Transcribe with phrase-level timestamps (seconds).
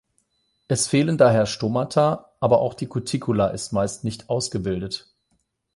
[0.67, 5.13] Es fehlen daher Stomata, aber auch die Cuticula ist meist nicht ausgebildet.